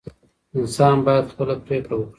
[0.59, 2.09] انسان باید خپله پرېکړه وکړي.